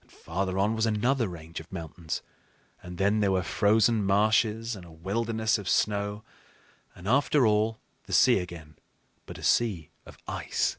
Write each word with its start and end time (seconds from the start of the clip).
And 0.00 0.10
farther 0.10 0.58
on 0.58 0.74
was 0.74 0.86
another 0.86 1.28
range 1.28 1.60
of 1.60 1.70
mountains; 1.70 2.20
and 2.82 2.98
then 2.98 3.20
there 3.20 3.30
were 3.30 3.44
frozen 3.44 4.02
marshes 4.04 4.74
and 4.74 4.84
a 4.84 4.90
wilderness 4.90 5.56
of 5.56 5.68
snow, 5.68 6.24
and 6.96 7.06
after 7.06 7.46
all 7.46 7.78
the 8.06 8.12
sea 8.12 8.40
again, 8.40 8.74
but 9.24 9.38
a 9.38 9.44
sea 9.44 9.90
of 10.04 10.18
ice. 10.26 10.78